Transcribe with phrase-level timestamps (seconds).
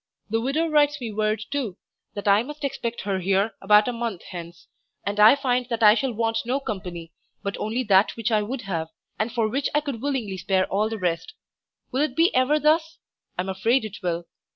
[0.31, 1.77] The widow writes me word, too,
[2.15, 4.67] that I must expect her here about a month hence;
[5.05, 7.11] and I find that I shall want no company,
[7.43, 8.87] but only that which I would have,
[9.19, 11.33] and for which I could willingly spare all the rest.
[11.91, 12.97] Will it be ever thus?
[13.37, 14.25] I am afraid it will.